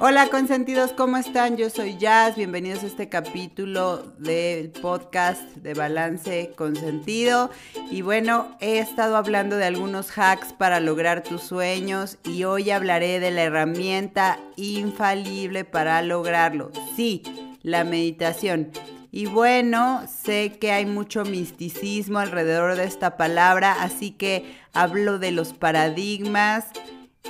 [0.00, 1.56] Hola consentidos, ¿cómo están?
[1.56, 7.50] Yo soy Jazz, bienvenidos a este capítulo del podcast de Balance Consentido.
[7.90, 13.18] Y bueno, he estado hablando de algunos hacks para lograr tus sueños y hoy hablaré
[13.18, 16.70] de la herramienta infalible para lograrlo.
[16.94, 17.24] Sí,
[17.62, 18.70] la meditación.
[19.10, 25.32] Y bueno, sé que hay mucho misticismo alrededor de esta palabra, así que hablo de
[25.32, 26.66] los paradigmas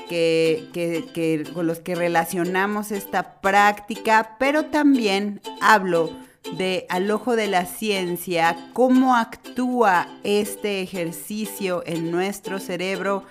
[0.08, 6.10] que, con los que relacionamos esta práctica, pero también hablo
[6.56, 13.24] de al ojo de la ciencia, cómo actúa este ejercicio en nuestro cerebro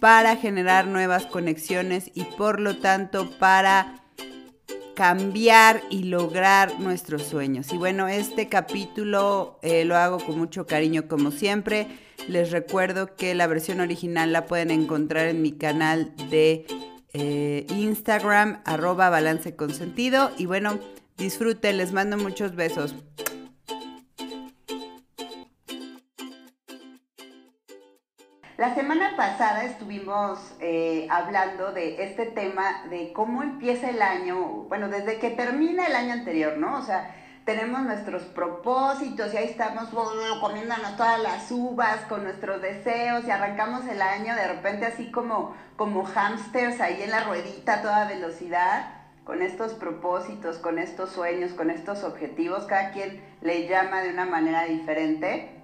[0.00, 4.02] para generar nuevas conexiones y por lo tanto para
[4.94, 7.72] cambiar y lograr nuestros sueños.
[7.72, 11.86] Y bueno, este capítulo eh, lo hago con mucho cariño como siempre.
[12.28, 16.66] Les recuerdo que la versión original la pueden encontrar en mi canal de
[17.12, 19.54] eh, Instagram, arroba balance.
[20.38, 20.78] Y bueno,
[21.16, 22.94] disfruten, les mando muchos besos.
[28.56, 34.88] La semana pasada estuvimos eh, hablando de este tema de cómo empieza el año, bueno,
[34.88, 36.78] desde que termina el año anterior, ¿no?
[36.78, 37.12] O sea,
[37.44, 39.88] tenemos nuestros propósitos y ahí estamos
[40.40, 45.54] comiéndonos todas las uvas con nuestros deseos y arrancamos el año de repente así como,
[45.76, 51.52] como hamsters ahí en la ruedita a toda velocidad con estos propósitos, con estos sueños,
[51.52, 55.58] con estos objetivos, cada quien le llama de una manera diferente.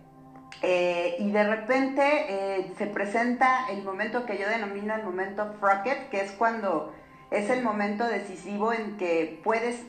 [0.62, 6.08] Eh, y de repente eh, se presenta el momento que yo denomino el momento Frocket,
[6.10, 6.92] que es cuando
[7.30, 9.84] es el momento decisivo en que puedes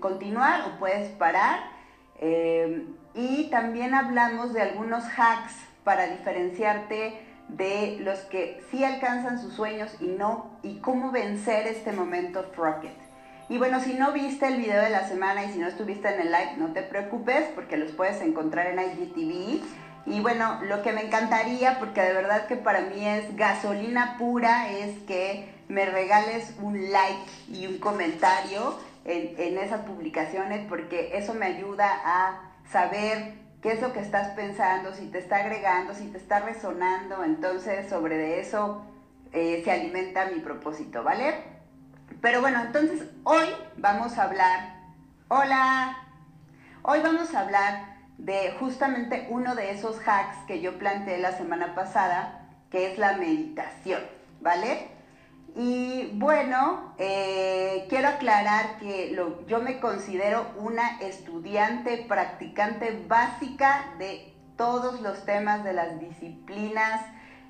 [0.00, 1.60] continuar o puedes parar.
[2.20, 9.54] Eh, y también hablamos de algunos hacks para diferenciarte de los que sí alcanzan sus
[9.54, 12.94] sueños y no, y cómo vencer este momento Frocket.
[13.48, 16.20] Y bueno, si no viste el video de la semana y si no estuviste en
[16.20, 19.62] el live, no te preocupes porque los puedes encontrar en IGTV.
[20.06, 24.70] Y bueno, lo que me encantaría, porque de verdad que para mí es gasolina pura,
[24.70, 31.46] es que me regales un like y un comentario en, esas publicaciones, porque eso me
[31.46, 36.18] ayuda a saber qué es lo que estás pensando, si te está agregando, si te
[36.18, 37.22] está resonando.
[37.24, 38.82] Entonces, sobre eso
[39.32, 41.34] eh, se alimenta mi propósito, ¿vale?
[42.20, 43.46] Pero bueno, entonces hoy
[43.76, 44.76] vamos a hablar.
[45.28, 45.98] Hola.
[46.82, 51.74] Hoy vamos a hablar de justamente uno de esos hacks que yo planteé la semana
[51.74, 54.00] pasada, que es la meditación,
[54.40, 54.93] ¿vale?
[55.56, 59.16] Y bueno, eh, quiero aclarar que
[59.46, 67.02] yo me considero una estudiante practicante básica de todos los temas de las disciplinas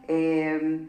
[0.07, 0.87] eh,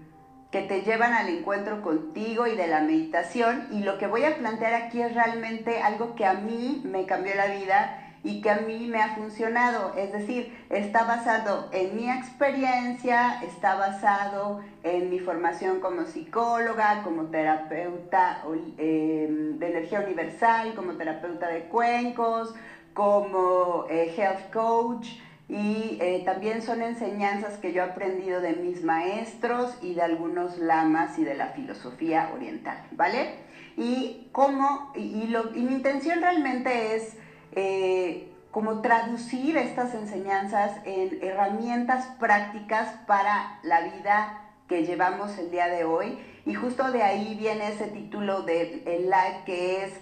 [0.51, 3.67] que te llevan al encuentro contigo y de la meditación.
[3.71, 7.33] Y lo que voy a plantear aquí es realmente algo que a mí me cambió
[7.35, 9.93] la vida y que a mí me ha funcionado.
[9.95, 17.25] Es decir, está basado en mi experiencia, está basado en mi formación como psicóloga, como
[17.25, 18.43] terapeuta
[18.79, 22.55] em, de energía universal, como terapeuta de cuencos,
[22.95, 25.07] como eh, health coach.
[25.47, 30.57] Y eh, también son enseñanzas que yo he aprendido de mis maestros y de algunos
[30.57, 33.45] lamas y de la filosofía oriental, ¿vale?
[33.77, 35.27] Y, cómo, y,
[35.61, 37.17] mi intención realmente es
[37.55, 45.67] eh, como traducir estas enseñanzas en herramientas prácticas para la vida que llevamos el día
[45.67, 46.17] de hoy.
[46.45, 49.93] Y justo de ahí viene ese título del live que es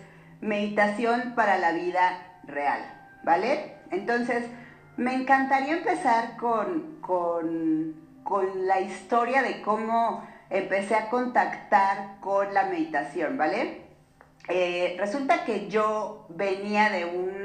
[0.42, 2.82] Meditación para la vida real,
[3.24, 3.76] ¿vale?
[3.92, 4.46] Entonces,
[4.98, 12.66] me encantaría empezar con, con, con la historia de cómo empecé a contactar con la
[12.66, 13.82] meditación, ¿vale?
[14.50, 17.43] Eh, resulta que yo venía de, un,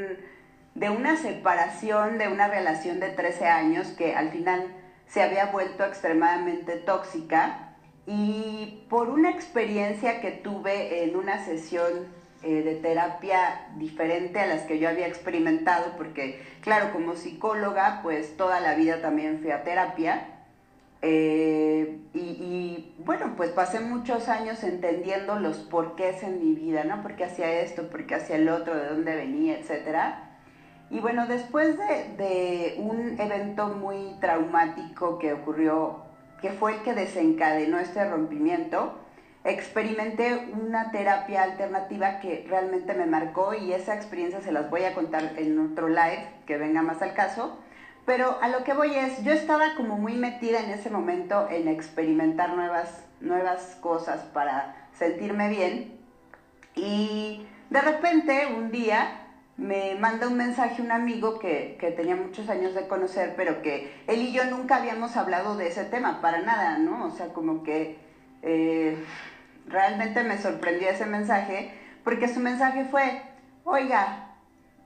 [0.78, 4.66] de una separación, de una relación de 13 años que al final
[5.06, 7.74] se había vuelto extremadamente tóxica
[8.06, 12.06] y por una experiencia que tuve en una sesión
[12.42, 18.36] eh, de terapia diferente a las que yo había experimentado, porque claro, como psicóloga, pues
[18.36, 20.38] toda la vida también fui a terapia,
[21.00, 27.02] eh, y, bueno, pues pasé muchos años entendiendo los porqués en mi vida, ¿no?
[27.02, 27.88] ¿Por qué hacía esto?
[27.88, 28.74] ¿Por qué hacía el otro?
[28.74, 29.58] ¿De dónde venía?
[29.58, 30.27] Etcétera.
[30.90, 36.04] Y bueno, después de, un evento muy traumático que ocurrió,
[36.40, 38.98] que fue el que desencadenó este rompimiento,
[39.44, 44.94] experimenté una terapia alternativa que realmente me marcó y esa experiencia se las voy a
[44.94, 47.58] contar en otro live que venga más al caso.
[48.06, 51.68] Pero a lo que voy es, yo estaba como muy metida en ese momento en
[51.68, 55.98] experimentar nuevas, nuevas cosas para sentirme bien.
[56.74, 59.27] Y de repente, un día,
[59.58, 64.22] me manda un mensaje un amigo que, tenía muchos años de conocer, pero que él
[64.22, 67.04] y yo nunca habíamos hablado de ese tema, para nada, ¿no?
[67.06, 67.98] O sea, como que
[68.42, 68.96] eh,
[69.66, 71.72] realmente me sorprendió ese mensaje,
[72.04, 73.20] porque su mensaje fue,
[73.64, 74.36] oiga,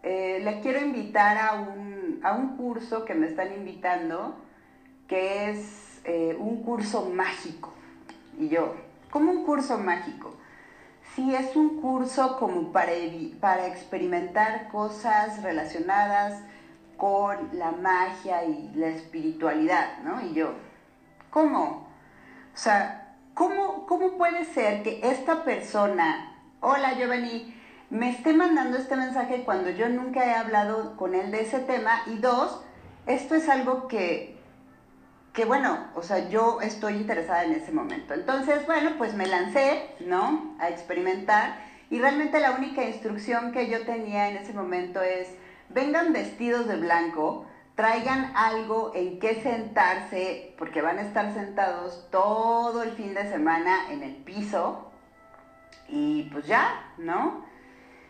[0.03, 4.41] eh, le quiero invitar a un, a un curso que me están invitando,
[5.07, 7.75] que es eh, un curso mágico.
[8.39, 8.75] Y yo,
[9.11, 10.35] ¿cómo un curso mágico?
[11.15, 12.93] Sí, es un curso como para,
[13.39, 16.43] para experimentar cosas relacionadas
[16.97, 20.23] con la magia y la espiritualidad, ¿no?
[20.23, 20.55] Y yo,
[21.29, 21.87] ¿cómo?
[22.55, 27.55] O sea, ¿cómo, cómo puede ser que esta persona, hola Giovanni,
[27.91, 32.03] me esté mandando este mensaje cuando yo nunca he hablado con él de ese tema?
[32.07, 32.65] Y dos,
[33.05, 34.32] esto es algo que,
[35.33, 38.15] que bueno, o sea, yo estoy interesada en ese momento.
[38.15, 40.55] Entonces, bueno, pues me lancé, ¿no?
[40.59, 41.57] A experimentar
[41.93, 45.29] y realmente la única instrucción que yo tenía en ese momento es,
[45.69, 52.83] vengan vestidos de blanco, traigan algo en qué sentarse, porque van a estar sentados todo
[52.83, 54.91] el fin de semana en el piso
[55.87, 57.45] y pues ya, ¿no?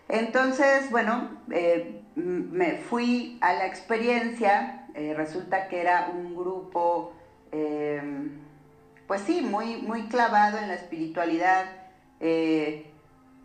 [0.08, 7.12] Entonces, bueno, eh, me fui a la experiencia, eh, resulta que era un grupo,
[7.50, 8.30] em,
[9.06, 11.66] pues sí, muy, muy clavado en la espiritualidad
[12.20, 12.90] eh,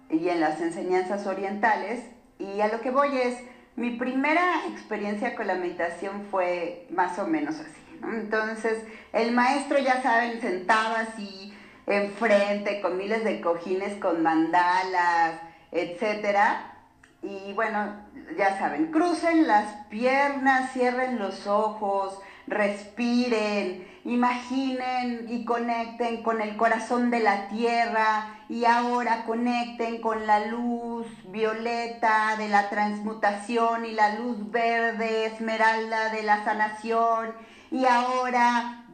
[0.09, 2.03] y en las enseñanzas orientales.
[2.39, 3.37] Y a lo que voy es,
[3.75, 7.81] mi primera experiencia con la meditación fue más o menos así.
[8.03, 8.83] Entonces,
[9.13, 11.53] el maestro, ya saben, sentado así
[11.87, 15.39] enfrente, con miles de cojines, con mandalas,
[15.71, 16.73] etcétera
[17.21, 17.95] y bueno,
[18.35, 27.11] ya saben, crucen las piernas, cierren los ojos, respiren, imaginen y conecten con el corazón
[27.11, 34.15] de la tierra y ahora conecten con la luz violeta de la transmutación y la
[34.15, 37.33] luz verde esmeralda de la sanación
[37.69, 38.85] y ahora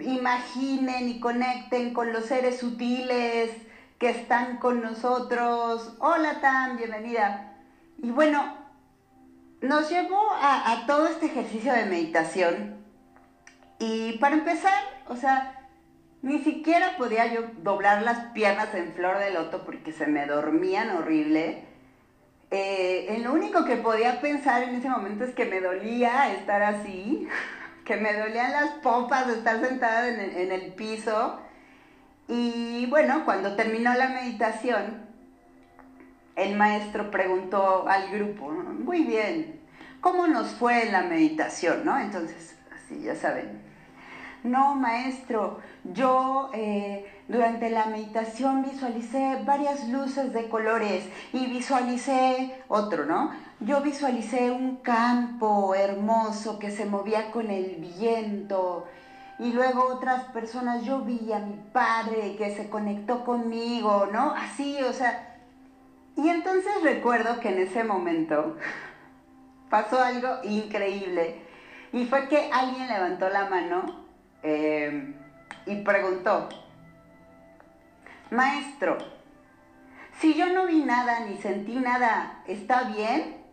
[0.00, 3.50] imaginen y conecten con los seres sutiles
[3.98, 5.96] que están con nosotros.
[5.98, 7.54] Hola Tam, bienvenida.
[7.98, 8.59] Y bueno,
[9.60, 12.76] nos llevó a, todo este ejercicio de meditación.
[13.78, 15.68] Y para empezar, o sea,
[16.22, 20.90] ni siquiera podía yo doblar las piernas en flor de loto porque se me dormían
[20.90, 21.64] horrible.
[22.50, 26.62] Eh, en lo único que podía pensar en ese momento es que me dolía estar
[26.62, 27.28] así,
[27.84, 31.40] que me dolían las pompas de estar sentada en en el piso.
[32.28, 35.09] Y bueno, cuando terminó la meditación,
[36.36, 39.60] el maestro preguntó al grupo, muy bien,
[40.00, 41.84] ¿cómo nos fue la meditación?
[41.84, 41.98] ¿no?
[41.98, 43.70] Entonces, así ya saben.
[44.42, 51.04] No, maestro, yo eh, durante la meditación visualicé varias luces de colores
[51.34, 53.32] y visualicé otro, ¿no?
[53.60, 58.86] Yo visualicé un campo hermoso que se movía con el viento
[59.38, 64.32] y luego otras personas, yo vi a mi padre que se conectó conmigo, ¿no?
[64.32, 65.29] Así, o sea,
[66.22, 68.56] y entonces recuerdo que en ese momento
[69.70, 71.40] pasó algo increíble
[71.92, 74.04] y fue que alguien levantó la mano
[74.42, 75.14] eh,
[75.64, 76.48] y preguntó,
[78.30, 78.98] maestro,
[80.18, 83.36] si yo no vi nada ni sentí nada, ¿está bien?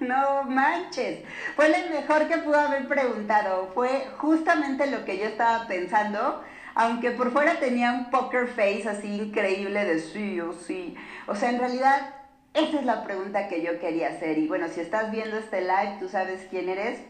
[0.00, 1.24] No manches,
[1.56, 6.44] fue lo mejor que pudo haber preguntado, fue justamente lo que yo estaba pensando
[6.78, 10.94] aunque por fuera tenía un poker face así increíble de sí o sí.
[11.26, 12.14] O sea, en realidad
[12.54, 14.38] esa es la pregunta que yo quería hacer.
[14.38, 17.00] Y bueno, si estás viendo este live, tú sabes quién eres.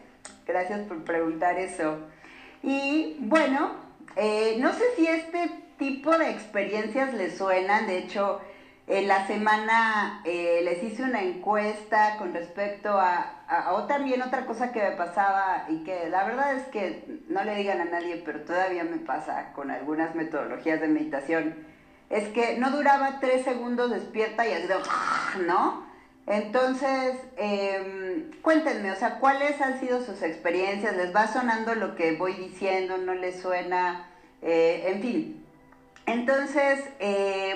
[0.47, 1.99] Gracias por preguntar eso.
[2.63, 3.73] Y bueno,
[4.15, 7.85] eh, no sé si este tipo de experiencias les suenan.
[7.85, 8.41] De hecho,
[8.89, 14.71] en la semana eh, les hice una encuesta con respecto a, a, también otra cosa
[14.71, 18.41] que me pasaba y que la verdad es que no le digan a nadie, pero
[18.41, 21.55] todavía me pasa con algunas metodologías de meditación,
[22.09, 24.73] es que no duraba tres segundos despierta y así,
[25.45, 25.87] ¿no?
[26.25, 30.95] Entonces, em, cuéntenme, o sea, ¿cuáles han sido sus experiencias?
[30.97, 32.97] ¿Les va sonando lo que voy diciendo?
[32.97, 34.07] ¿No les suena?
[34.41, 35.45] Eh, en fin.
[36.07, 37.55] Entonces, eh,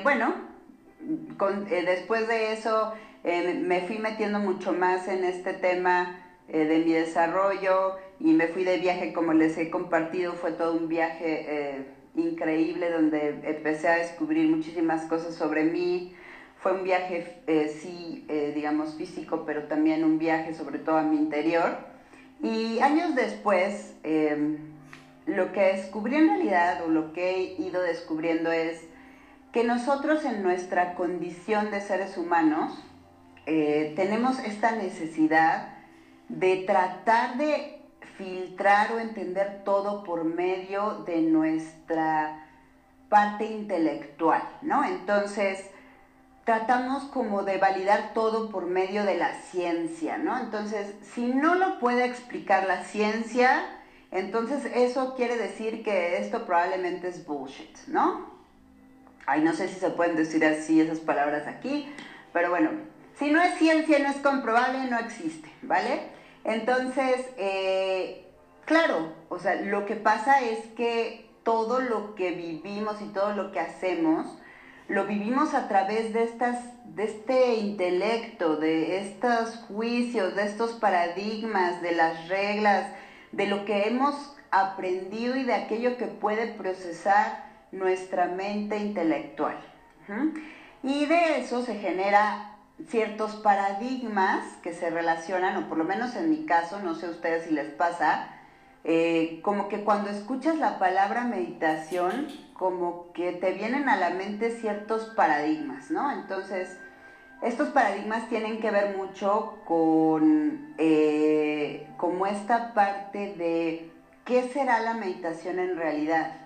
[1.69, 2.93] eh, después de eso
[3.23, 8.47] eh, me fui metiendo mucho más en este tema eh, de mi desarrollo y me
[8.47, 13.97] fui de viaje, como les he compartido, fue todo un viaje increíble donde empecé a
[13.97, 16.15] descubrir muchísimas cosas sobre mí.
[16.57, 17.41] Fue un viaje,
[17.81, 21.79] sí, digamos, físico, pero también un viaje sobre todo a mi interior.
[22.41, 23.95] Y años después,
[25.25, 28.87] lo que descubrí en realidad, o lo que he ido descubriendo es
[29.53, 32.73] que nosotros en nuestra condición de seres humanos
[33.45, 35.75] eh, tenemos esta necesidad
[36.27, 37.79] de tratar de
[38.17, 42.47] filtrar o entender todo por medio de nuestra
[43.09, 44.83] parte intelectual, ¿no?
[44.85, 45.69] Entonces,
[46.45, 50.39] tratamos como de validar todo por medio de la ciencia, ¿no?
[50.39, 53.63] Entonces, si no lo puede explicar la ciencia,
[54.09, 58.32] entonces eso quiere decir que esto probablemente es bullshit, ¿no?
[59.25, 61.93] Ay, no sé si se pueden decir así esas palabras aquí,
[62.33, 62.71] pero bueno,
[63.17, 66.01] si no es ciencia, no es comprobable, no existe, ¿vale?
[66.43, 68.25] Entonces, eh,
[68.65, 73.51] claro, o sea, lo que pasa es que todo lo que vivimos y todo lo
[73.51, 74.27] que hacemos,
[74.87, 76.57] lo vivimos a través de, estas,
[76.95, 82.87] de este intelecto, de estos juicios, de estos paradigmas, de las reglas,
[83.31, 87.42] de lo que hemos aprendido y de aquello que puede procesar
[87.73, 89.57] nuestra mente intelectual.
[90.81, 96.29] Y de eso se genera ciertos paradigmas que se relacionan, o por lo menos en
[96.29, 98.29] mi caso, no sé a ustedes si les pasa,
[98.83, 104.51] eh, como que cuando escuchas la palabra meditación, como que te vienen a la mente
[104.51, 106.11] ciertos paradigmas, ¿no?
[106.11, 106.77] Entonces,
[107.41, 113.91] estos paradigmas tienen que ver mucho con eh, como esta parte de
[114.25, 116.42] qué será la meditación en realidad,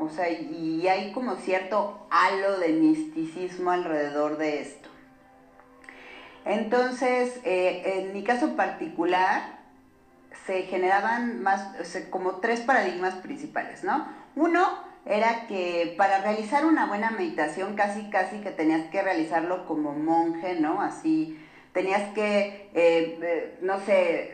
[0.00, 4.88] O sea, y hay como cierto halo de misticismo alrededor de esto.
[6.44, 9.60] Entonces, eh, en mi caso particular,
[10.46, 11.70] se generaban más,
[12.10, 14.06] como tres paradigmas principales, ¿no?
[14.34, 19.92] Uno era que para realizar una buena meditación casi casi que tenías que realizarlo como
[19.92, 20.80] monje, ¿no?
[20.80, 21.38] Así,
[21.72, 22.69] tenías que,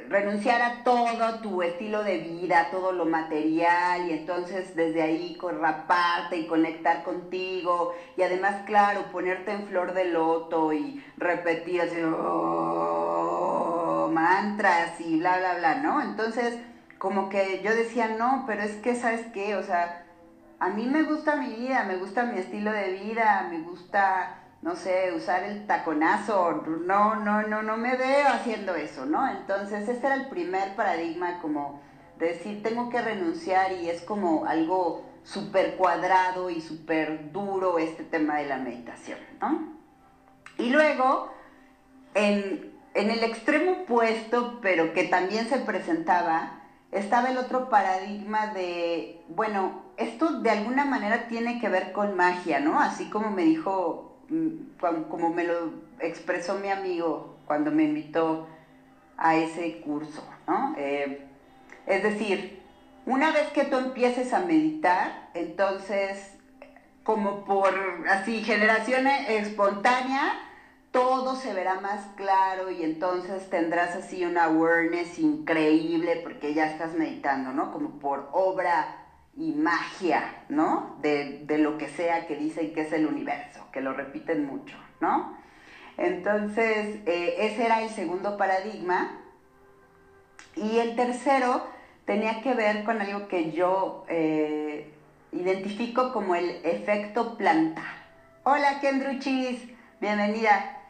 [0.09, 6.37] renunciar a todo tu estilo de vida, todo lo material, y entonces desde ahí corraparte
[6.37, 14.11] y conectar contigo, y además, claro, ponerte en flor de loto y repetir así, oh,
[14.13, 16.03] mantras y bla, bla, bla, ¿no?
[16.03, 16.59] Entonces,
[16.99, 19.57] como que yo decía, no, pero es que, ¿sabes qué?
[19.57, 20.03] O sea,
[20.59, 24.75] a mí me gusta mi vida, me gusta mi estilo de vida, me gusta no
[24.75, 29.29] sé, usar el taconazo, no, no, no, no me veo haciendo eso, ¿no?
[29.29, 31.81] Entonces, este era el primer paradigma como
[32.19, 38.37] decir, tengo que renunciar y es como algo súper cuadrado y súper duro este tema
[38.37, 39.77] de la meditación, ¿no?
[40.59, 41.31] Y luego,
[42.15, 46.61] en, en el extremo opuesto, pero que también se presentaba,
[46.93, 52.61] estaba el otro paradigma de, bueno, esto de alguna manera tiene que ver con magia,
[52.61, 52.81] ¿no?
[52.81, 54.06] Así como me dijo
[55.09, 58.47] como me lo expresó mi amigo cuando me invitó
[59.17, 60.75] a ese curso, ¿no?
[60.77, 61.27] Eh,
[61.87, 62.61] es decir,
[63.07, 66.33] una vez que tú empieces a meditar, entonces,
[67.05, 67.75] como por
[68.11, 70.43] así, generación espontánea,
[70.91, 76.95] todo se verá más claro y entonces tendrás así una awareness increíble porque ya estás
[76.95, 77.71] meditando, ¿no?
[77.71, 79.06] Como por obra
[79.37, 80.97] y magia, ¿no?
[81.03, 85.37] De, lo que sea que dicen que es el universo, que lo repiten mucho, ¿no?
[85.99, 89.21] Entonces, eh, ese era el segundo paradigma.
[90.55, 91.67] Y el tercero
[92.07, 94.91] tenía que ver con algo que yo eh,
[95.33, 97.83] identifico como el efecto planta.
[98.45, 99.61] Hola, Kendruchis,
[100.01, 100.81] bienvenida.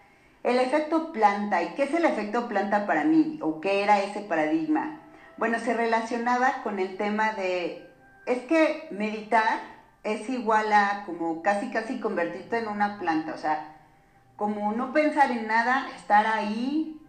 [0.45, 3.41] El efecto planta, ¿y qué es el efecto planta para mí?
[3.43, 5.01] ¿O qué era ese paradigma?
[5.37, 7.86] Bueno, se relacionaba con el tema de
[8.27, 9.61] es que meditar
[10.03, 13.77] es igual a como casi casi convertirte en una planta, o sea,
[14.37, 17.01] como no pensar en nada, estar ahí,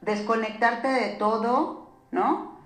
[0.00, 2.58] desconectarte de todo, ¿no?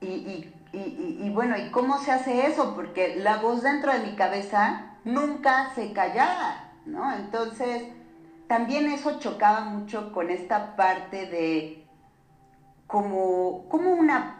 [0.00, 2.74] Y, y, bueno, ¿y cómo se hace eso?
[2.74, 7.12] Porque la voz dentro de mi cabeza nunca se callaba, ¿no?
[7.12, 7.84] Entonces,
[8.46, 11.86] también eso chocaba mucho con esta parte de
[12.86, 14.39] como, como una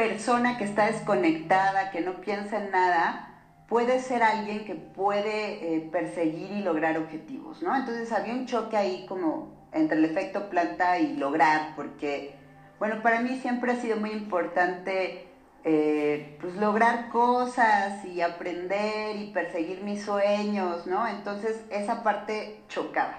[0.00, 3.34] persona que está desconectada, que no piensa en nada,
[3.68, 7.76] puede ser alguien que puede eh, perseguir y lograr objetivos, ¿no?
[7.76, 12.34] Entonces había un choque ahí como entre el efecto planta y lograr, porque,
[12.78, 15.26] bueno, para mí siempre ha sido muy importante
[15.64, 21.06] eh, pues lograr cosas y aprender y perseguir mis sueños, ¿no?
[21.06, 23.18] Entonces esa parte chocaba.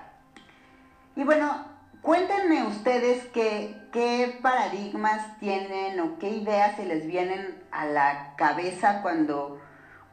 [1.15, 1.63] Y bueno,
[2.01, 9.03] Cuéntenme ustedes qué, qué paradigmas tienen o qué ideas se les vienen a la cabeza
[9.03, 9.59] cuando,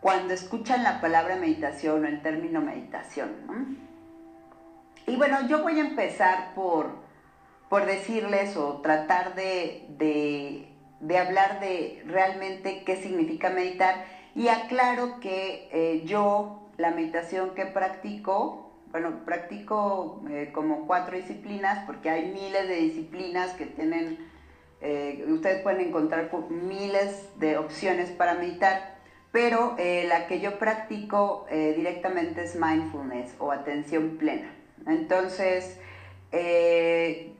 [0.00, 3.78] cuando escuchan la palabra meditación o el término meditación.
[5.06, 6.90] Y bueno, yo voy a empezar por,
[7.70, 10.68] por decirles o tratar de,
[11.18, 14.04] hablar de realmente qué significa meditar.
[14.34, 21.84] Y aclaro que eh, yo la meditación que practico, bueno, practico eh, como cuatro disciplinas
[21.86, 24.18] porque hay miles de disciplinas que tienen,
[24.80, 28.98] eh, ustedes pueden encontrar miles de opciones para meditar,
[29.30, 34.54] pero eh, la que yo practico directamente es mindfulness o atención plena.
[34.86, 35.78] Entonces,
[36.32, 37.34] en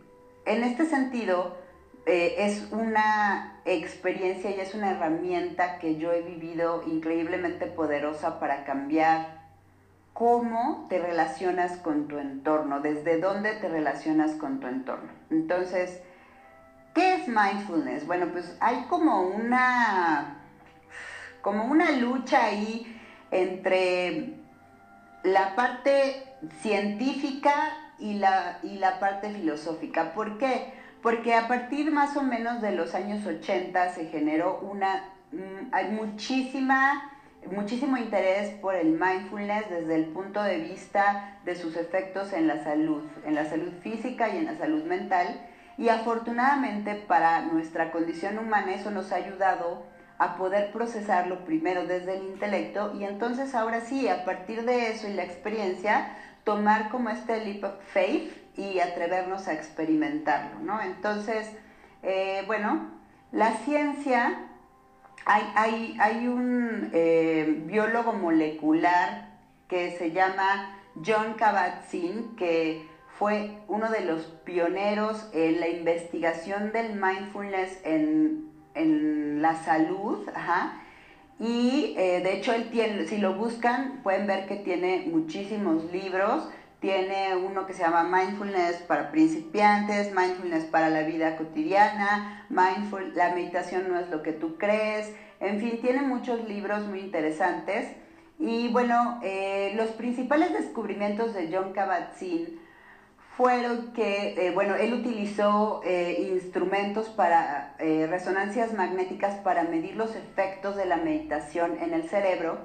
[0.45, 1.57] este sentido,
[2.05, 9.38] es una experiencia y es una herramienta que yo he vivido increíblemente poderosa para cambiar
[10.19, 15.13] cómo te relacionas con tu entorno, desde dónde te relacionas con tu entorno.
[15.31, 16.03] Entonces,
[16.93, 18.05] ¿qué es mindfulness?
[18.05, 20.39] Bueno, pues hay como una,
[21.41, 24.35] como una lucha ahí entre
[25.23, 26.25] la parte
[26.63, 27.55] científica
[28.01, 30.15] y la, y la parte filosófica.
[30.15, 30.73] ¿Por qué?
[31.01, 35.93] Porque a partir más o menos de los años 80 se generó una, mm, hay
[35.93, 37.09] muchísima
[37.47, 42.63] muchísimo interés por el mindfulness desde el punto de vista de sus efectos en la
[42.63, 45.41] salud, en la salud física y en la salud mental.
[45.77, 49.87] Y afortunadamente para nuestra condición humana eso nos ha ayudado
[50.19, 55.07] a poder procesarlo primero desde el intelecto y entonces ahora sí, a partir de eso
[55.07, 60.81] y la experiencia, tomar como este leap of faith y atrevernos a experimentarlo, ¿no?
[60.83, 61.49] Entonces,
[62.03, 62.91] eh, bueno,
[63.31, 64.48] la ciencia
[65.29, 69.29] hay, un eh, biólogo molecular
[69.69, 72.87] que se llama John Kabat-Zinn, que
[73.19, 78.47] fue uno de los pioneros en la investigación del mindfulness en,
[79.43, 80.29] la salud.
[81.41, 86.49] Y eh, de hecho, él tiene, si lo buscan, pueden ver que tiene muchísimos libros.
[86.81, 93.35] Tiene uno que se llama Mindfulness para principiantes, Mindfulness para la vida cotidiana, Mindful, la
[93.35, 97.89] meditación no es lo que tú crees, en fin, tiene muchos libros muy interesantes.
[98.39, 102.61] Y bueno, eh, los principales descubrimientos de John Kabat-Zinn
[103.37, 110.77] fueron que, eh, bueno, él utilizó eh, instrumentos para resonancias magnéticas para medir los efectos
[110.77, 112.59] de la meditación en el cerebro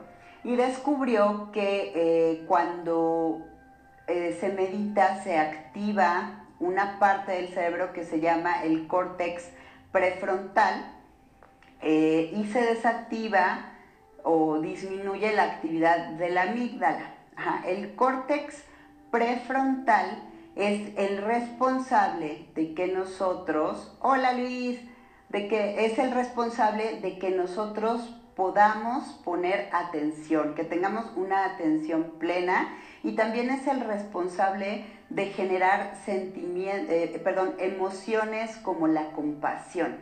[0.44, 3.53] y descubrió que cuando
[4.08, 9.50] eh, se medita, se activa una parte del cerebro que se llama el córtex
[9.92, 10.92] prefrontal
[11.82, 13.72] eh, y se desactiva
[14.24, 17.14] o disminuye la actividad de la amígdala.
[17.66, 18.64] El córtex
[19.12, 24.80] prefrontal es el responsable de que nosotros, hola Luis,
[25.30, 32.14] de que es el responsable de que nosotros podamos poner atención, que tengamos una atención
[32.20, 39.98] plena y también es el responsable de generar eh, perdón, emociones como la compasión.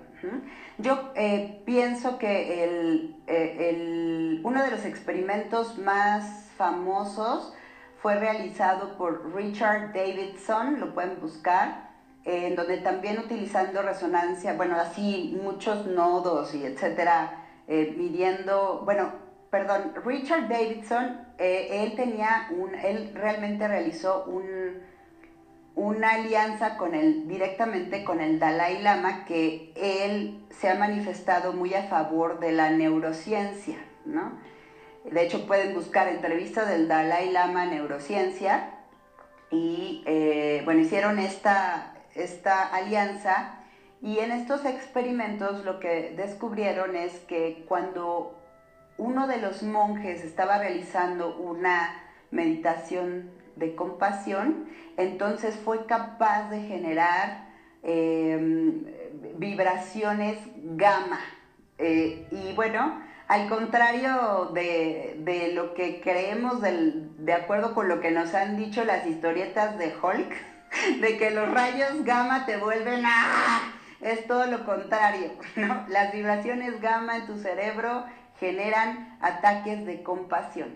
[0.77, 7.53] Yo eh, pienso que eh, el, uno de los experimentos más famosos
[8.01, 11.89] fue realizado por Richard Davidson, lo pueden buscar,
[12.23, 19.11] en donde también utilizando resonancia, bueno, así muchos nodos y etcétera, midiendo, bueno,
[19.51, 24.81] perdón, Richard Davidson, eh, él tenía un, él realmente realizó un,
[25.75, 31.73] una alianza con el, directamente con el Dalai Lama, que él se ha manifestado muy
[31.73, 34.39] a favor de la neurociencia, ¿no?
[35.03, 38.69] De hecho, pueden buscar entrevistas del Dalai Lama Neurociencia
[39.49, 43.60] y, eh, bueno, hicieron esta, esta alianza
[44.01, 48.35] y en estos experimentos lo que descubrieron es que cuando
[48.97, 54.65] uno de los monjes estaba realizando una meditación de compasión,
[54.97, 57.49] entonces fue capaz de generar
[57.83, 58.85] em,
[59.37, 61.19] vibraciones gamma.
[61.77, 68.33] Eh, y bueno, al contrario de, lo que creemos, de acuerdo con lo que nos
[68.33, 70.33] han dicho las historietas de Hulk,
[71.01, 73.80] de que los rayos gamma te vuelven a...
[74.01, 75.85] Es todo lo contrario, ¿no?
[75.87, 78.05] Las vibraciones gamma en tu cerebro
[78.39, 80.75] generan ataques de compasión.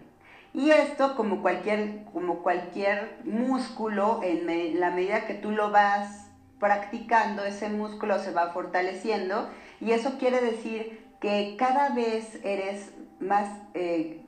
[0.53, 7.43] Y esto, como cualquier, como cualquier músculo, en la medida que tú lo vas practicando,
[7.43, 9.49] ese músculo se va fortaleciendo
[9.81, 14.21] y eso quiere decir que cada vez eres más, eh,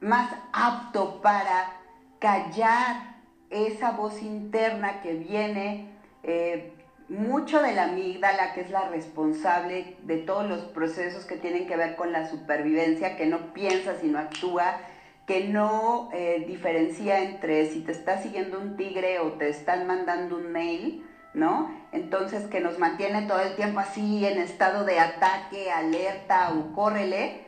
[0.00, 1.72] más apto para
[2.20, 3.16] callar
[3.50, 5.90] esa voz interna que viene
[6.22, 6.72] eh,
[7.10, 11.76] mucho de la amígdala, que es la responsable de todos los procesos que tienen que
[11.76, 14.78] ver con la supervivencia, que no piensa sino actúa,
[15.26, 20.36] que no eh, diferencia entre si te está siguiendo un tigre o te están mandando
[20.36, 21.70] un mail, ¿no?
[21.90, 27.42] Entonces que nos mantiene todo el tiempo así en estado de ataque, alerta o córrele.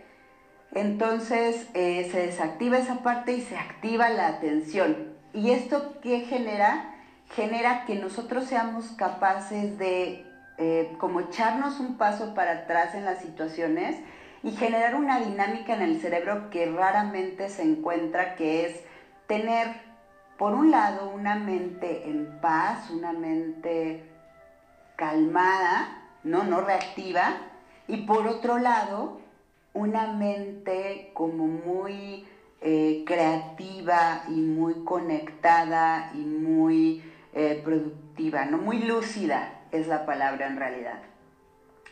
[0.75, 5.15] entonces eh, se desactiva esa parte y se activa la atención.
[5.33, 6.92] ¿Y esto qué genera?
[7.35, 10.27] Genera que nosotros seamos capaces de
[10.59, 13.97] eh, como echarnos un paso para atrás en las situaciones
[14.43, 18.85] y generar una dinámica en el cerebro que raramente se encuentra, que es
[19.27, 19.69] tener,
[20.37, 24.05] por un lado, una mente en paz, una mente
[24.97, 27.37] calmada, no, no reactiva,
[27.89, 29.21] y por otro lado,
[29.73, 32.27] una mente como muy
[32.61, 38.59] eh, creativa y muy conectada y muy eh, productiva, ¿no?
[38.59, 41.01] Muy lúcida es la palabra en realidad.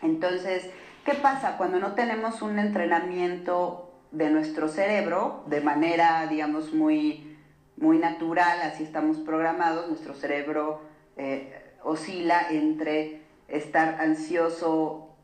[0.03, 0.71] Entonces,
[1.05, 7.37] ¿qué pasa cuando no tenemos un entrenamiento de nuestro cerebro de manera, digamos, muy,
[7.77, 10.83] muy natural, así estamos programados, nuestro cerebro
[11.17, 15.15] eh, oscila entre estar ansioso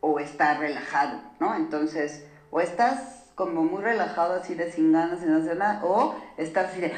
[0.00, 1.54] o estar relajado, ¿no?
[1.54, 6.70] Entonces, o estás como muy relajado así de sin ganas, sin hacer nada, o estás
[6.70, 6.92] así de,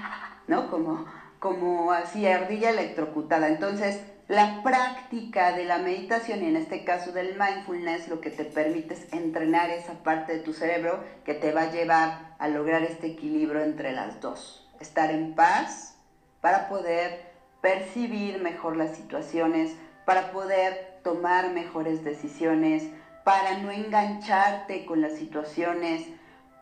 [0.48, 0.70] ¿no?
[0.70, 1.06] Como,
[1.44, 3.48] como así ardilla electrocutada.
[3.48, 8.46] Entonces, la práctica de la meditación y en este caso del mindfulness lo que te
[8.46, 12.82] permite es entrenar esa parte de tu cerebro que te va a llevar a lograr
[12.82, 14.72] este equilibrio entre las dos.
[14.80, 15.98] Estar en paz
[16.40, 17.26] para poder
[17.60, 19.76] percibir mejor las situaciones,
[20.06, 22.88] para poder tomar mejores decisiones,
[23.22, 26.08] para no engancharte con las situaciones,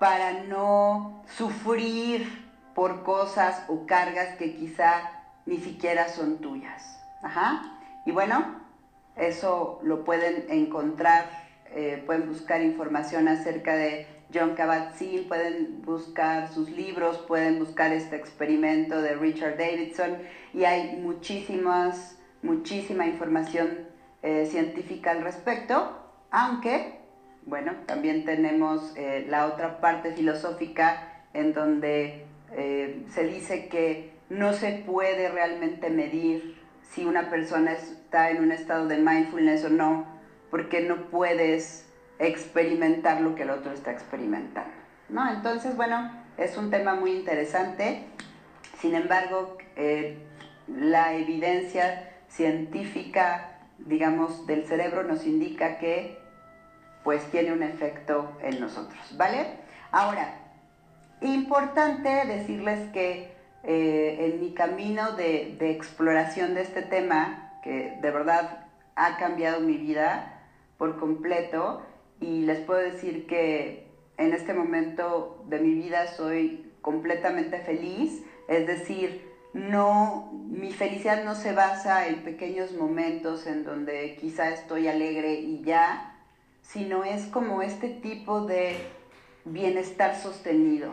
[0.01, 2.41] para no sufrir
[2.74, 7.00] por cosas o cargas que quizá ni siquiera son tuyas.
[7.22, 7.78] Ajá.
[8.06, 8.61] Y bueno,
[9.16, 11.26] eso lo pueden encontrar,
[11.74, 18.16] eh, pueden buscar información acerca de John Kabat-Zinn, pueden buscar sus libros, pueden buscar este
[18.16, 20.18] experimento de Richard Davidson
[20.54, 23.87] y hay muchísimas, muchísima información
[24.22, 25.98] eh, científica al respecto,
[26.30, 27.00] aunque,
[27.44, 32.21] bueno, también tenemos eh, la otra parte filosófica en donde
[32.56, 36.60] eh, se dice que no se puede realmente medir
[36.90, 40.06] si una persona está en un estado de mindfulness o no,
[40.50, 41.88] porque no puedes
[42.18, 44.72] experimentar lo que el otro está experimentando.
[45.08, 45.30] ¿no?
[45.30, 48.04] Entonces, bueno, es un tema muy interesante.
[48.80, 49.58] Sin embargo,
[50.68, 53.52] la evidencia científica
[53.86, 56.18] digamos, del cerebro nos indica que
[57.04, 59.46] pues tiene un efecto en nosotros, ¿vale?
[59.90, 60.34] Ahora,
[61.22, 63.32] importante decirles que
[63.64, 69.61] eh, en mi camino de, de, exploración de este tema, que de verdad ha cambiado
[69.61, 70.40] mi vida
[70.78, 71.82] por completo,
[72.20, 78.66] y les puedo decir que en este momento de mi vida soy completamente feliz, es
[78.66, 85.35] decir, no, mi felicidad no se basa en pequeños momentos en donde quizá estoy alegre
[85.35, 86.16] y ya,
[86.62, 88.76] sino es como este tipo de
[89.44, 90.92] bienestar sostenido.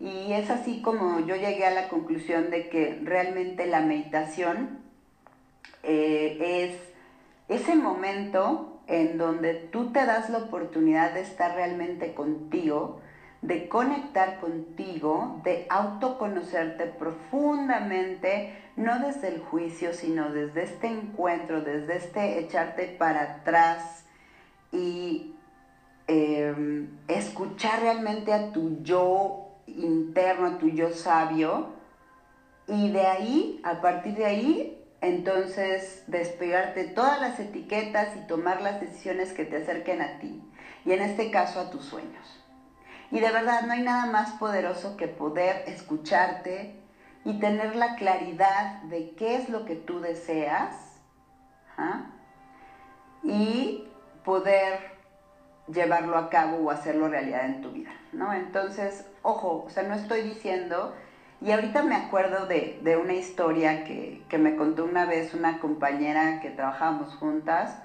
[0.00, 4.80] Y es así como yo llegué a la conclusión de que realmente la meditación
[5.82, 6.38] eh,
[7.48, 13.00] es ese momento en donde tú te das la oportunidad de estar realmente contigo,
[13.42, 21.96] de conectar contigo, de autoconocerte profundamente, no desde el juicio, sino desde este encuentro, desde
[21.96, 24.04] este echarte para atrás.
[24.72, 25.34] Y
[26.06, 31.70] em, escuchar realmente a tu yo interno, a tu yo sabio,
[32.66, 38.80] y de ahí, a partir de ahí, entonces despegarte todas las etiquetas y tomar las
[38.80, 40.42] decisiones que te acerquen a ti,
[40.84, 42.42] y en este caso a tus sueños.
[43.10, 46.82] Y de verdad no hay nada más poderoso que poder escucharte
[47.24, 50.98] y tener la claridad de qué es lo que tú deseas
[51.76, 52.06] ¿ah?
[53.22, 53.86] y
[54.24, 54.91] poder
[55.68, 58.32] llevarlo a cabo o hacerlo realidad en tu vida, ¿no?
[58.32, 60.94] Entonces, ojo, o sea, no estoy diciendo,
[61.40, 66.40] y ahorita me acuerdo de, una historia que, que, me contó una vez una compañera
[66.40, 67.76] que trabajábamos juntas,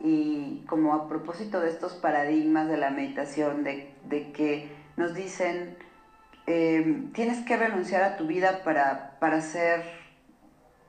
[0.00, 3.92] y como a propósito de estos paradigmas de la meditación, de,
[4.32, 5.76] que nos dicen,
[6.46, 9.84] em, tienes que renunciar a tu vida para, para ser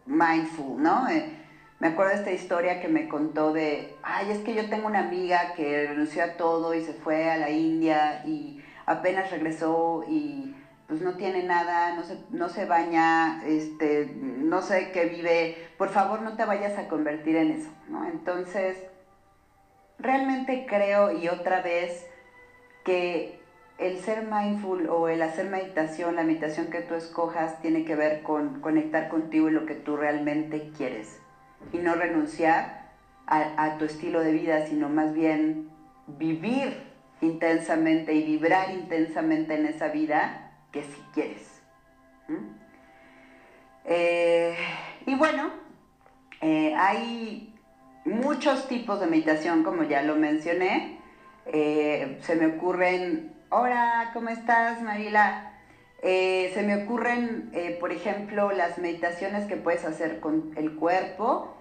[0.07, 1.07] mindful, ¿no?
[1.09, 1.42] Eh,
[1.83, 4.99] me acuerdo de esta historia que me contó de, ay, es que yo tengo una
[4.99, 10.55] amiga que renunció a todo y se fue a la India y apenas regresó y
[10.87, 15.89] pues no tiene nada, no se, no se baña, este, no sé qué vive, por
[15.89, 18.07] favor no te vayas a convertir en eso, ¿no?
[18.07, 18.77] Entonces,
[19.99, 22.07] realmente creo y otra vez
[22.85, 23.41] que
[23.77, 28.23] el ser mindful o el hacer meditación, la meditación que tú escojas, tiene que ver
[28.23, 31.19] con conectar contigo y lo que tú realmente quieres.
[31.71, 32.91] Y no renunciar
[33.25, 35.69] a, tu estilo de vida, sino más bien
[36.07, 36.83] vivir
[37.21, 41.61] intensamente y vibrar intensamente en esa vida que si quieres.
[43.85, 44.55] Eh,
[45.05, 45.51] y bueno,
[46.41, 47.55] eh, hay
[48.05, 50.99] muchos tipos de meditación, como ya lo mencioné.
[51.45, 55.52] Eh, se me ocurren, hola, ¿cómo estás, Marila?
[56.03, 61.55] Se me ocurren, por ejemplo, las meditaciones que puedes hacer con el cuerpo,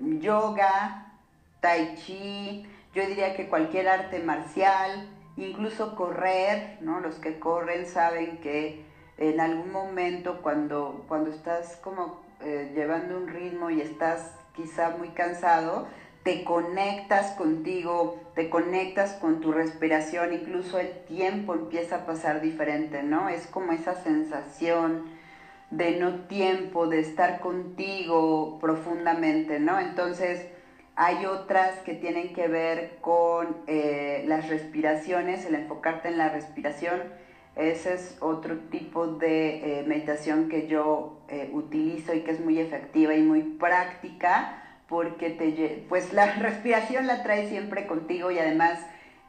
[0.00, 1.12] yoga,
[1.60, 7.00] tai chi, yo diría que cualquier arte marcial, incluso correr, ¿no?
[7.00, 8.84] Los que corren saben que
[9.18, 15.08] en algún momento cuando, cuando estás como eh, llevando un ritmo y estás quizá muy
[15.08, 15.88] cansado,
[16.24, 23.02] te conectas contigo, te conectas con tu respiración, incluso el tiempo empieza a pasar diferente,
[23.02, 23.28] ¿no?
[23.28, 25.04] Es como esa sensación
[25.70, 29.78] de no tiempo, de estar contigo profundamente, ¿no?
[29.78, 30.46] Entonces,
[30.96, 37.02] hay otras que tienen que ver con eh, las respiraciones, el enfocarte en la respiración.
[37.54, 42.58] Ese es otro tipo de eh, meditación que yo eh, utilizo y que es muy
[42.58, 48.80] efectiva y muy práctica porque te, pues la respiración la trae siempre contigo y además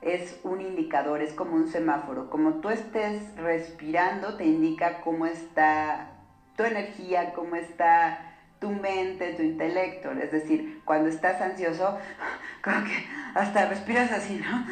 [0.01, 2.29] es un indicador, es como un semáforo.
[2.29, 6.11] Como tú estés respirando te indica cómo está
[6.55, 8.24] tu energía, cómo está
[8.65, 10.11] tu mente, tu intelecto.
[10.11, 11.99] Es decir, cuando estás ansioso,
[12.63, 14.65] como que hasta respiras así, ¿no?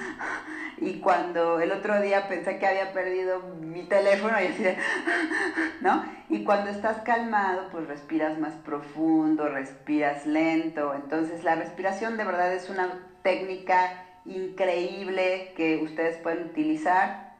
[0.77, 4.65] Y cuando el otro día pensé que había perdido mi teléfono y así
[5.81, 6.03] ¿no?
[6.27, 10.95] Y cuando estás calmado, pues respiras más profundo, respiras lento.
[10.95, 17.33] Entonces la respiración de verdad es una técnica increíble que ustedes pueden utilizar.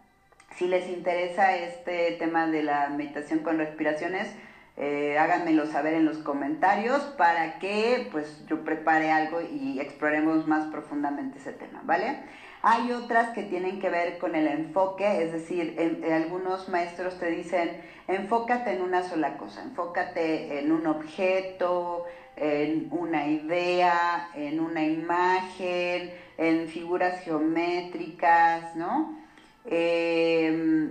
[0.56, 4.28] Si les interesa este tema de la meditación con respiraciones,
[4.76, 10.68] eh, háganmelo saber en los comentarios para que pues yo prepare algo y exploremos más
[10.72, 12.18] profundamente ese tema, ¿vale?
[12.64, 15.78] Hay otras que tienen que ver con el enfoque, es decir,
[16.12, 17.70] algunos maestros te dicen,
[18.08, 22.06] enfócate en una sola cosa, enfócate en un objeto,
[22.38, 29.20] en una idea, en una imagen, en figuras geométricas, ¿no?
[29.66, 30.90] Eh,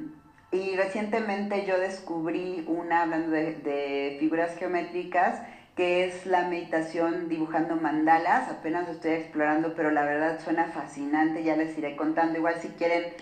[0.53, 5.41] y recientemente yo descubrí una, hablando de, figuras geométricas,
[5.75, 8.51] que es la meditación dibujando mandalas.
[8.51, 12.39] Apenas lo estoy explorando, pero la verdad suena fascinante, ya les iré contando.
[12.39, 13.15] Igual si quieren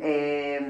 [0.00, 0.60] eh,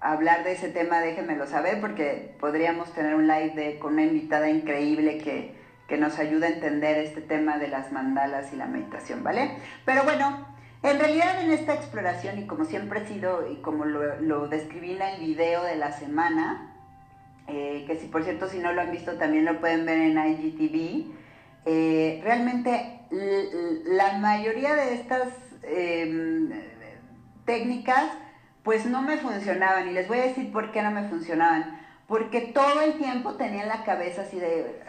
[0.00, 4.50] hablar de ese tema, déjenmelo saber, porque podríamos tener un live de, con una invitada
[4.50, 5.54] increíble que,
[5.86, 9.52] que nos ayuda a entender este tema de las mandalas y la meditación, ¿vale?
[9.84, 14.48] Pero bueno, en realidad en esta exploración, y como siempre he sido, y como lo,
[14.48, 16.74] describí en el video de la semana,
[17.48, 20.18] eh, que si por cierto si no lo han visto también lo pueden ver en
[20.18, 21.12] IGTV,
[21.64, 25.28] eh, realmente la mayoría de estas
[25.62, 26.50] em,
[27.44, 28.10] técnicas
[28.62, 31.80] pues no me funcionaban y les voy a decir por qué no me funcionaban.
[32.08, 34.82] Porque todo el tiempo tenía en la cabeza así de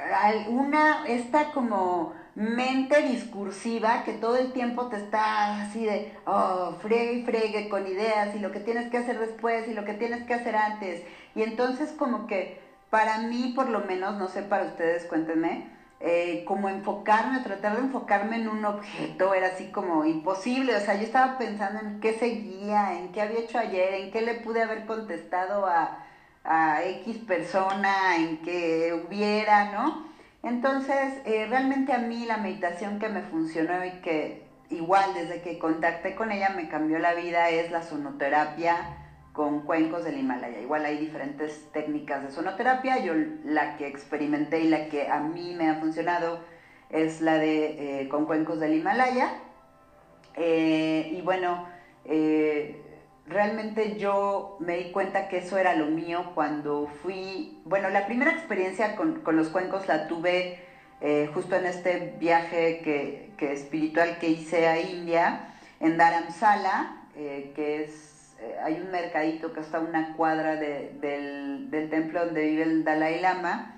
[0.50, 7.14] una, esta como mente discursiva que todo el tiempo te está así de, oh, fregue
[7.14, 10.24] y fregue con ideas y lo que tienes que hacer después y lo que tienes
[10.28, 11.02] que hacer antes.
[11.34, 15.68] Y entonces como que para mí por lo menos, no sé para ustedes, cuéntenme,
[16.00, 20.76] eh, como enfocarme, tratar de enfocarme en un objeto era así como imposible.
[20.76, 24.22] O sea, yo estaba pensando en qué seguía, en qué había hecho ayer, en qué
[24.22, 26.06] le pude haber contestado a,
[26.44, 30.06] a X persona, en qué hubiera, ¿no?
[30.44, 35.58] Entonces, eh, realmente a mí la meditación que me funcionó y que igual desde que
[35.60, 38.76] contacté con ella me cambió la vida es la sonoterapia
[39.34, 40.60] con cuencos del Himalaya.
[40.60, 43.00] Igual hay diferentes técnicas de sonoterapia.
[43.04, 46.40] Yo la que experimenté y la que a mí me ha funcionado
[46.90, 49.30] es la de eh, con cuencos del Himalaya.
[50.36, 51.68] Eh, y bueno,
[53.28, 58.32] realmente yo me di cuenta que eso era lo mío cuando fui, bueno, la primera
[58.32, 60.60] experiencia con, los cuencos la tuve
[61.02, 67.84] eh, justo en este viaje que, espiritual que hice a India, en Dharamsala, eh, que
[67.84, 72.64] es, eh, hay un mercadito que está a una cuadra del, del, templo donde vive
[72.64, 73.76] el Dalai Lama,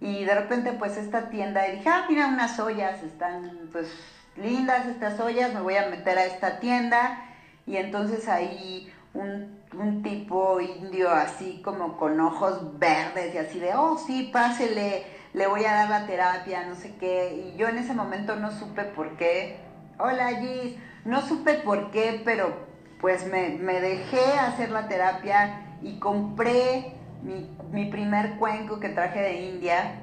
[0.00, 3.92] y de repente pues esta tienda, y dije, ah, mira unas ollas, están pues
[4.36, 7.31] lindas estas ollas, me voy a meter a esta tienda,
[7.66, 9.62] y entonces ahí un,
[10.02, 15.64] tipo indio así como con ojos verdes y así de, oh sí, pásele, le voy
[15.64, 17.34] a dar la terapia, no sé qué.
[17.54, 19.56] Y yo en ese momento no supe por qué.
[19.98, 22.54] Hola Gis, no supe por qué, pero
[23.00, 29.40] pues me, dejé hacer la terapia y compré mi, mi primer cuenco que traje de
[29.48, 30.02] India.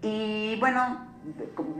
[0.00, 1.06] Y bueno,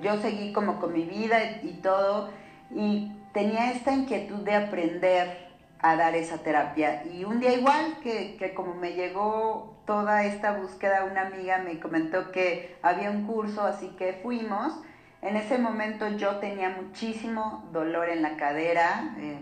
[0.03, 2.31] yo seguí como con mi vida y todo.
[2.75, 7.05] Y tenía esta inquietud de aprender a dar esa terapia.
[7.05, 11.81] Y un día igual que, que, como me llegó toda esta búsqueda, una amiga me
[11.81, 14.81] comentó que había un curso, así que fuimos.
[15.23, 19.40] En ese momento yo tenía muchísimo dolor en la cadera, eh,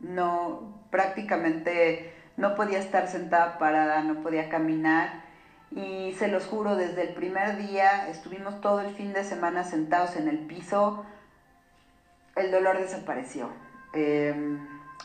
[0.00, 5.26] no prácticamente no podía estar sentada parada, no podía caminar
[5.70, 10.16] y se los juro, desde el primer día estuvimos todo el fin de semana sentados
[10.16, 11.04] en el piso,
[12.36, 13.50] el dolor desapareció.
[13.92, 14.58] Em,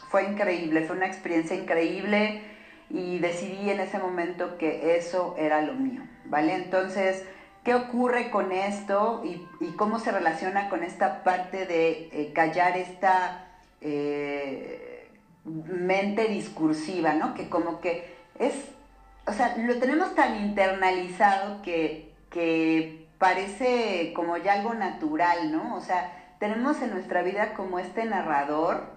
[0.10, 2.42] fue increíble, fue una experiencia increíble
[2.90, 6.54] y decidí en ese momento que eso era lo mío, ¿vale?
[6.54, 7.24] Entonces,
[7.64, 13.48] ¿qué ocurre con esto y, cómo se relaciona con esta parte de eh, callar esta
[13.80, 15.10] eh,
[15.46, 17.34] mente discursiva, ¿no?
[17.34, 18.54] Que como que es,
[19.26, 25.76] o sea, lo tenemos tan internalizado que, que parece como ya algo natural, ¿no?
[25.76, 28.88] O sea, tenemos en nuestra vida como este narrador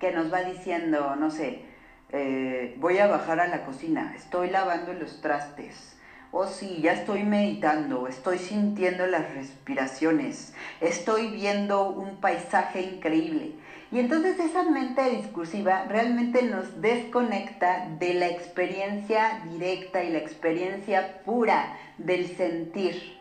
[0.00, 1.60] que nos va diciendo, no sé,
[2.08, 5.98] eh, voy a bajar a la cocina, estoy lavando los trastes,
[6.32, 13.56] o sí, ya estoy meditando, estoy sintiendo las respiraciones, estoy viendo un paisaje increíble.
[13.92, 21.22] Y entonces esa mente discursiva realmente nos desconecta de la experiencia directa y la experiencia
[21.26, 23.13] pura del sentir.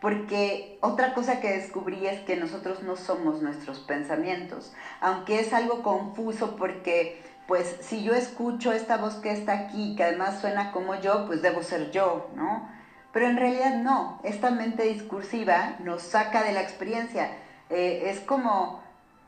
[0.00, 5.82] Porque otra cosa que descubrí es que nosotros no somos nuestros pensamientos, aunque es algo
[5.82, 10.94] confuso porque pues si yo escucho esta voz que está aquí, que además suena como
[11.00, 12.68] yo, pues debo ser yo, ¿no?
[13.12, 17.30] Pero en realidad no, esta mente discursiva nos saca de la experiencia.
[17.68, 18.82] Eh, es como,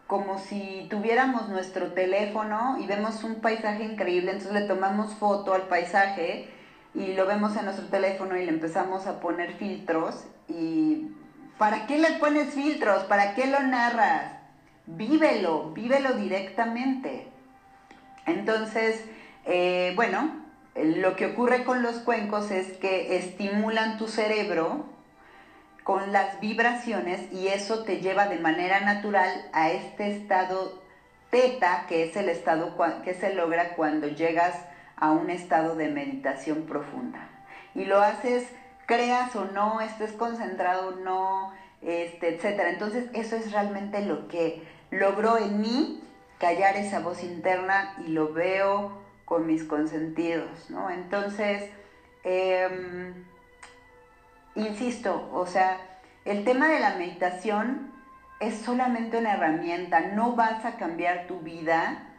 [0.06, 5.62] como si tuviéramos nuestro teléfono y vemos un paisaje increíble, entonces le tomamos foto al
[5.62, 6.48] paisaje
[6.94, 11.08] y lo vemos en nuestro teléfono y le empezamos a poner filtros y
[11.58, 13.04] ¿para qué le pones filtros?
[13.04, 14.32] ¿Para qué lo narras?
[14.86, 17.26] Vívelo, vívelo directamente.
[18.26, 19.04] Entonces,
[19.44, 20.44] eh, bueno,
[20.76, 24.86] lo que ocurre con los cuencos es que estimulan tu cerebro
[25.82, 30.82] con las vibraciones y eso te lleva de manera natural a este estado
[31.30, 34.54] teta, que es el estado que se logra cuando llegas
[35.04, 37.28] a un estado de meditación profunda.
[37.74, 38.48] Y lo haces,
[38.86, 42.62] creas o no, estés concentrado o no, este, etc.
[42.68, 46.02] Entonces eso es realmente lo que logró en mí
[46.38, 50.88] callar esa voz interna y lo veo con mis consentidos, ¿no?
[50.88, 51.70] Entonces,
[52.22, 53.26] em,
[54.54, 55.78] insisto, o sea,
[56.24, 57.92] el tema de la meditación
[58.40, 62.13] es solamente una herramienta, no vas a cambiar tu vida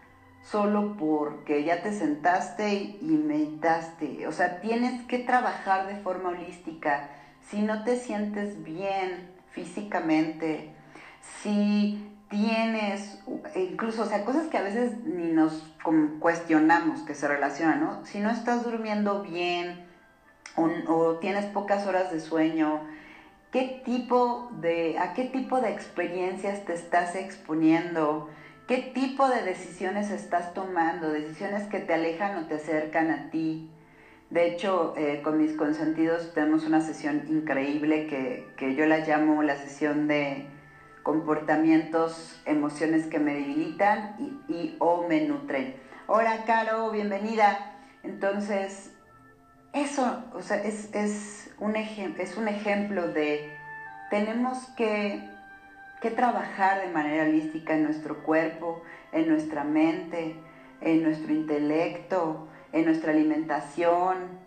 [0.52, 4.28] solo porque ya te sentaste y meditaste.
[4.28, 7.10] O sea, tienes que trabajar de forma holística.
[7.50, 10.70] Si no te sientes bien físicamente,
[11.42, 13.20] si tienes,
[13.56, 15.74] incluso, o sea, cosas que a veces ni nos
[16.20, 18.06] cuestionamos que se relacionan, ¿no?
[18.06, 19.86] Si no estás durmiendo bien
[20.56, 22.82] o, o tienes pocas horas de sueño,
[23.52, 28.30] ¿qué tipo de, a qué tipo de experiencias te estás exponiendo?
[28.68, 31.12] ¿Qué tipo de decisiones estás tomando?
[31.12, 33.70] Decisiones que te alejan o te acercan a ti.
[34.32, 39.56] De hecho, eh, con mis consentidos tenemos una sesión increíble que, yo la llamo la
[39.56, 40.48] sesión de
[41.04, 44.16] comportamientos, emociones que me debilitan
[44.48, 45.76] y, o me nutren.
[46.08, 47.76] Hola, Caro, bienvenida.
[48.02, 48.96] Entonces,
[49.74, 53.56] eso o sea, es, es, un es un ejemplo de
[54.10, 55.35] tenemos que
[56.02, 60.36] que trabajar de manera holística en nuestro cuerpo, en nuestra mente,
[60.82, 64.46] en nuestro intelecto, en nuestra alimentación,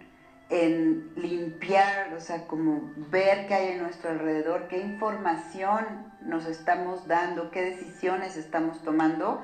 [0.50, 5.84] en limpiar, o sea, como ver qué hay en nuestro alrededor, qué información
[6.22, 9.42] nos estamos dando, qué decisiones estamos tomando.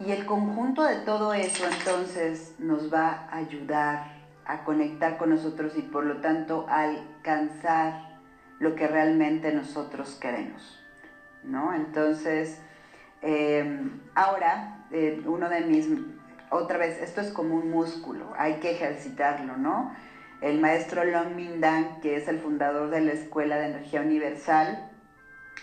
[0.00, 5.74] Y el conjunto de todo eso entonces nos va a ayudar a conectar con nosotros
[5.76, 8.20] y por lo tanto a alcanzar
[8.58, 10.81] lo que realmente nosotros queremos.
[11.44, 11.74] ¿No?
[11.74, 12.60] Entonces,
[13.22, 15.88] em, ahora, eh, uno de mis,
[16.50, 19.94] otra vez, esto es como un músculo, hay que ejercitarlo, ¿no?
[20.40, 24.90] El maestro Long Mindan, que es el fundador de la Escuela de Energía Universal,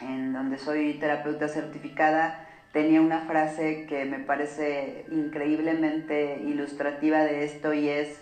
[0.02, 7.74] en donde soy terapeuta certificada, tenía una frase que me parece increíblemente ilustrativa de esto
[7.74, 8.22] y es,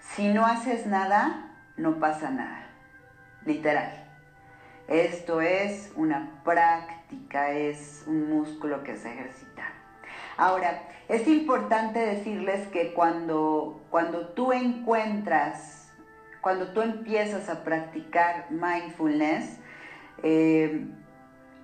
[0.00, 2.66] si no haces nada, no pasa nada,
[3.44, 4.05] literal.
[4.88, 9.64] Esto es una práctica, es un músculo que se ejercita.
[10.36, 15.90] Ahora, es importante decirles que cuando, cuando tú encuentras,
[16.40, 19.58] cuando tú empiezas a practicar mindfulness,
[20.22, 20.86] eh,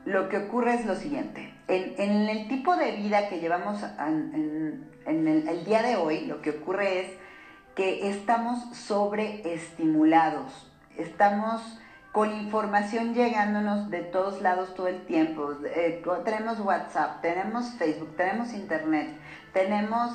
[0.05, 1.55] lo que ocurre es lo siguiente.
[1.69, 7.01] En, el tipo de vida que llevamos en, el, día de hoy, lo que ocurre
[7.01, 7.07] es
[7.75, 10.71] que estamos sobreestimulados.
[10.97, 11.81] Estamos
[12.13, 15.55] con información llegándonos de todos lados todo el tiempo.
[15.65, 19.17] Eh, tenemos WhatsApp, tenemos Facebook, tenemos Internet,
[19.55, 20.13] tenemos,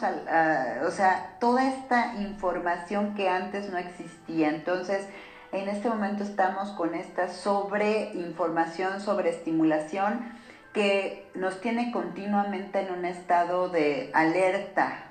[0.85, 4.49] o sea, toda esta información que antes no existía.
[4.49, 5.07] Entonces,
[5.51, 10.37] en este momento estamos con esta sobreinformación, sobreestimulación
[10.73, 15.03] que nos tiene continuamente en un estado de alerta.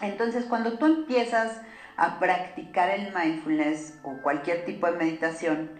[0.00, 1.60] Entonces, cuando tú empiezas
[1.96, 5.70] a practicar el mindfulness o cualquier tipo de meditación,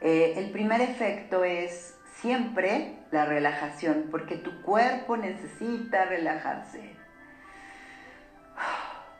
[0.00, 6.96] eh, el primer efecto es siempre la relajación, porque tu cuerpo necesita relajarse.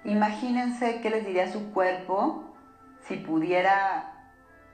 [0.04, 2.44] Imagínense qué les diría su cuerpo
[3.06, 4.12] si pudiera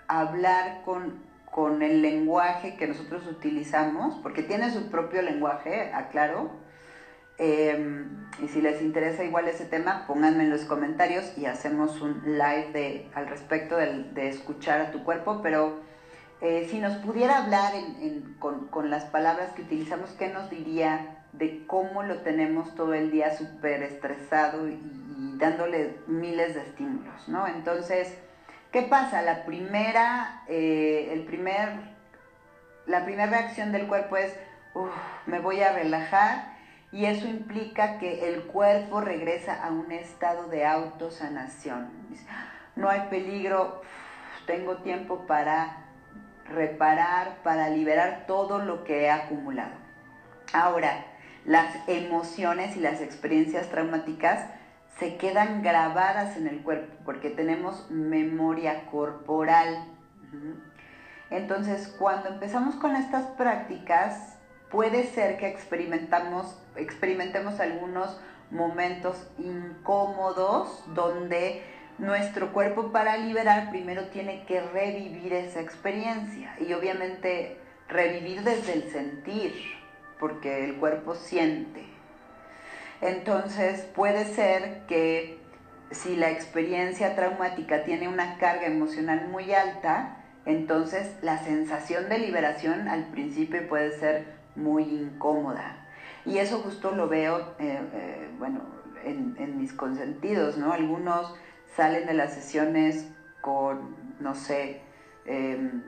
[0.09, 6.64] hablar con, con el lenguaje que nosotros utilizamos, porque tiene su propio lenguaje, aclaro.
[7.37, 12.23] Em, y si les interesa igual ese tema, pónganme en los comentarios y hacemos un
[12.25, 15.81] live de, al respecto de, escuchar a tu cuerpo, pero
[16.41, 17.73] eh, si nos pudiera hablar
[18.39, 23.37] con, las palabras que utilizamos, ¿qué nos diría de cómo lo tenemos todo el día
[23.37, 24.79] súper estresado y,
[25.37, 27.49] dándole miles de estímulos, ¿no?
[27.49, 28.17] Entonces,
[28.71, 29.21] ¿qué pasa?
[29.23, 31.71] La primera, eh, el primer,
[32.87, 34.33] la primera reacción del cuerpo es,
[35.27, 36.54] me voy a relajar
[36.95, 41.89] y eso implica que el cuerpo regresa a un estado de autosanación.
[42.77, 43.83] No hay peligro,
[44.47, 45.87] tengo tiempo para
[46.49, 49.73] reparar, para liberar todo lo que he acumulado.
[50.53, 51.05] Ahora,
[51.45, 54.49] las emociones y las experiencias traumáticas
[55.01, 59.85] se quedan grabadas en el cuerpo porque tenemos memoria corporal.
[61.29, 64.34] Entonces, cuando empezamos con estas prácticas,
[64.75, 68.19] puede ser que experimentamos, experimentemos algunos
[68.51, 71.63] momentos incómodos donde
[71.99, 77.57] nuestro cuerpo para liberar primero tiene que revivir esa experiencia y obviamente
[77.89, 79.55] revivir desde el sentir,
[80.19, 81.85] porque el cuerpo siente.
[83.01, 85.39] Entonces puede ser que
[85.93, 90.17] si la experiencia traumática tiene una carga emocional muy alta,
[90.47, 95.87] entonces la sensación de liberación al principio puede ser muy incómoda.
[96.25, 98.61] Y eso justo lo veo, eh, eh, bueno,
[99.05, 100.73] en, mis consentidos, ¿no?
[100.73, 101.35] Algunos
[101.77, 103.09] salen de las sesiones
[103.41, 104.81] con, no sé,
[105.27, 105.83] em,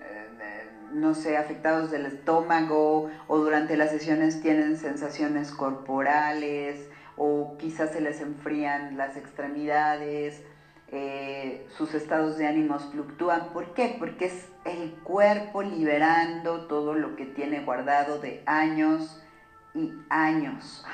[0.00, 7.90] eh, no sé, afectados del estómago o durante las sesiones tienen sensaciones corporales o quizás
[7.90, 10.42] se les enfrían las extremidades,
[10.94, 13.52] eh, sus estados de ánimos fluctúan.
[13.52, 13.96] ¿Por qué?
[13.98, 19.20] Porque es el cuerpo liberando todo lo que tiene guardado de años
[19.74, 20.84] y años.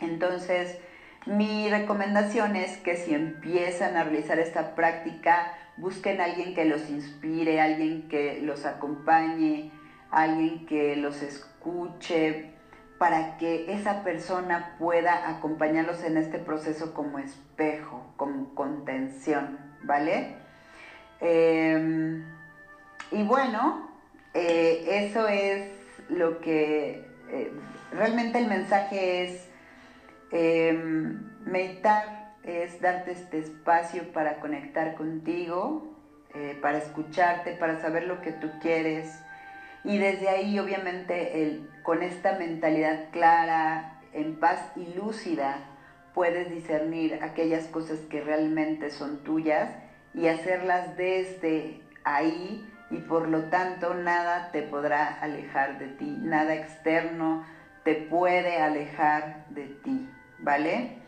[0.00, 0.78] Entonces,
[1.26, 6.88] mi recomendación es que si empiezan a realizar esta práctica, busquen a alguien que los
[6.90, 9.70] inspire, alguien que los acompañe,
[10.10, 12.51] alguien que los escuche,
[13.02, 20.36] para que esa persona pueda acompañarlos en este proceso como espejo, como contención, ¿vale?
[21.20, 22.24] Em,
[23.10, 23.90] y bueno,
[24.34, 25.68] eh, eso es
[26.10, 27.52] lo que eh,
[27.92, 29.52] realmente el mensaje es
[30.32, 35.94] Em, meditar es darte este espacio para conectar contigo,
[36.34, 39.14] eh, para escucharte, para saber lo que tú quieres.
[39.84, 45.58] Y desde ahí, obviamente, con esta mentalidad clara, en paz y lúcida,
[46.14, 49.70] puedes discernir aquellas cosas que realmente son tuyas
[50.14, 56.54] y hacerlas desde ahí y por lo tanto nada te podrá alejar de ti, nada
[56.54, 57.44] externo
[57.82, 60.08] te puede alejar de ti.
[60.42, 60.98] ¿vale?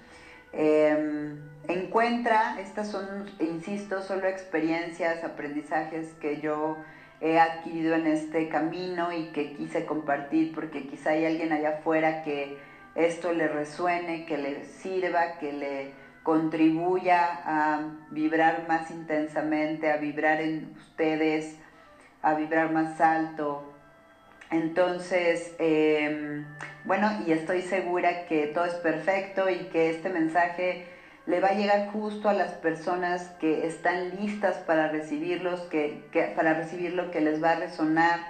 [0.53, 6.77] Em, encuentra, estas son, insisto, solo experiencias, aprendizajes que yo
[7.21, 12.23] he adquirido en este camino y que quise compartir porque quizá hay alguien allá afuera
[12.23, 12.59] que
[12.95, 15.93] esto le resuene, que le sirva, que le
[16.23, 21.57] contribuya a vibrar más intensamente, a vibrar en ustedes,
[22.23, 23.75] a vibrar más alto,
[24.55, 26.45] entonces, em,
[26.85, 30.87] bueno, y estoy segura que todo es perfecto y que este mensaje
[31.27, 36.05] le va a llegar justo a las personas que están listas para recibirlos, que,
[36.37, 38.21] para recibir lo que les va a resonar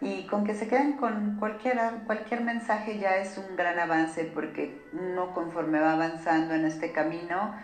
[0.00, 5.34] y con que se queden con cualquier mensaje ya es un gran avance porque uno
[5.34, 7.54] conforme va avanzando en este camino,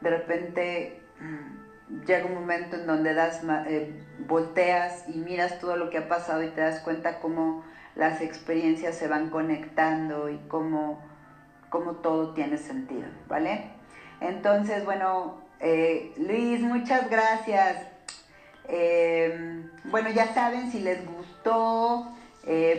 [0.00, 3.92] de repente mm, llega un momento en donde das, eh,
[4.26, 7.64] volteas y miras todo lo que ha pasado y te das cuenta cómo
[7.94, 11.00] las experiencias se van conectando y cómo,
[11.70, 13.73] cómo todo tiene sentido, ¿vale?
[14.28, 17.86] Entonces, bueno, eh, Luis, muchas gracias.
[18.68, 22.10] Eh, bueno, ya saben, si les gustó,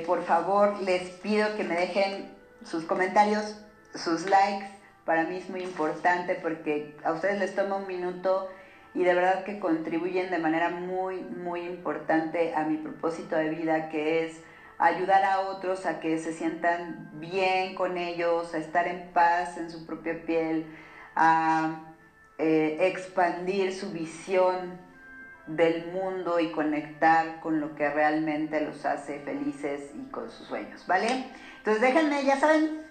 [0.06, 2.30] por favor, les pido que me dejen
[2.64, 3.60] sus comentarios,
[3.96, 4.68] sus likes.
[5.06, 8.50] Para mí es muy importante porque a ustedes les toma un minuto
[8.96, 13.90] y de verdad que contribuyen de manera muy, muy importante a mi propósito de vida,
[13.90, 14.42] que es
[14.78, 19.70] ayudar a otros a que se sientan bien con ellos, a estar en paz en
[19.70, 20.66] su propia piel,
[21.16, 21.94] a
[22.38, 24.80] eh, expandir su visión
[25.48, 30.86] del mundo y conectar con lo que realmente los hace felices y con sus sueños,
[30.88, 31.28] ¿vale?
[31.58, 32.82] Entonces déjenme, ya saben,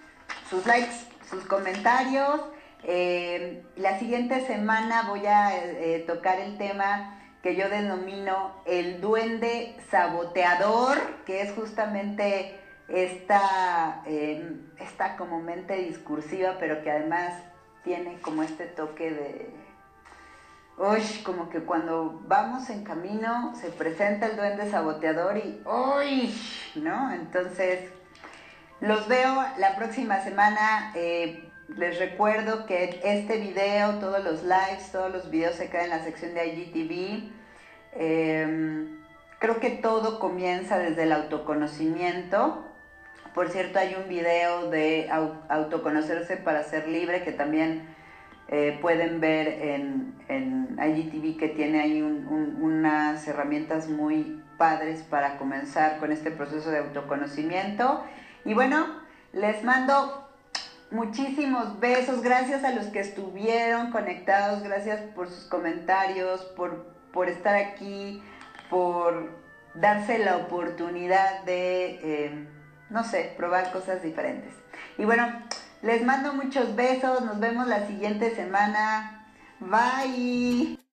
[0.49, 0.95] sus likes,
[1.29, 2.41] sus comentarios
[2.87, 9.77] eh, la siguiente semana voy a eh, tocar el tema que yo denomino el duende
[9.91, 17.35] saboteador, que es justamente esta, esta como mente discursiva, pero que además
[17.85, 19.51] tiene como este toque de...
[20.77, 26.35] Uy, como que cuando vamos en camino se presenta el duende saboteador y ¡Uy!
[26.75, 27.13] ¿No?
[27.13, 27.91] Entonces,
[28.81, 30.93] los veo la próxima semana.
[30.97, 35.91] Eh, les recuerdo que este video, todos los lives, todos los videos se quedan en
[35.91, 37.31] la sección de IGTV.
[37.93, 38.99] Em,
[39.39, 42.65] creo que todo comienza desde el autoconocimiento.
[43.35, 45.11] Por cierto, hay un video de
[45.49, 47.95] autoconocerse para ser libre que también
[48.49, 50.15] eh, pueden ver en,
[50.79, 58.05] IGTV que tiene ahí unas herramientas muy padres para comenzar con este proceso de autoconocimiento.
[58.45, 58.87] Y bueno,
[59.33, 60.25] les mando
[60.91, 67.57] Muchísimos besos, gracias a los que estuvieron conectados, gracias por sus comentarios, por, por estar
[67.57, 68.23] aquí,
[68.71, 69.33] por
[69.75, 72.49] darse la oportunidad de, eh,
[72.91, 74.53] no sé, probar cosas diferentes.
[74.99, 75.27] Y bueno,
[75.83, 79.27] les mando muchos besos, nos vemos la siguiente semana.
[79.61, 80.84] Bye.